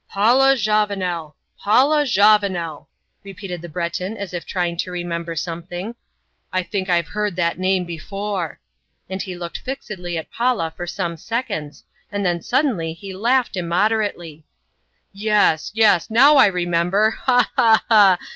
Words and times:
"Paula 0.09 0.55
Javanel! 0.55 1.35
Paula 1.59 2.05
Javanel!" 2.07 2.87
repeated 3.23 3.61
the 3.61 3.69
Breton 3.69 4.17
as 4.17 4.33
if 4.33 4.47
trying 4.47 4.75
to 4.77 4.89
remember 4.89 5.35
something. 5.35 5.93
"I 6.51 6.63
think 6.63 6.89
I've 6.89 7.09
heard 7.09 7.35
that 7.35 7.59
name 7.59 7.85
before," 7.85 8.59
and 9.11 9.21
he 9.21 9.35
looked 9.35 9.59
fixedly 9.59 10.17
at 10.17 10.31
Paula 10.31 10.73
for 10.75 10.87
some 10.87 11.17
seconds, 11.17 11.83
and 12.11 12.25
then 12.25 12.41
suddenly 12.41 12.93
he 12.93 13.13
laughed 13.13 13.55
immoderately. 13.55 14.43
"Yes, 15.13 15.69
yes; 15.75 16.09
now 16.09 16.35
I 16.37 16.47
remember! 16.47 17.11
Ha! 17.11 17.51
ha! 17.55 17.83
ha! 17.87 18.17